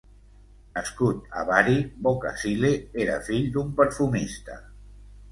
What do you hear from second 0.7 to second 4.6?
Nascut a Bari, Boccasile era fill d'un perfumista.